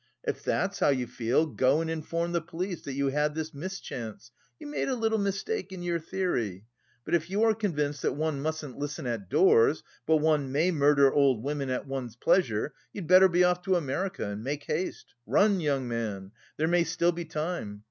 [0.23, 4.31] If that's how you feel, go and inform the police that you had this mischance:
[4.59, 6.65] you made a little mistake in your theory.
[7.05, 11.13] But if you are convinced that one mustn't listen at doors, but one may murder
[11.13, 15.13] old women at one's pleasure, you'd better be off to America and make haste.
[15.27, 16.31] Run, young man!
[16.57, 17.79] There may still be time.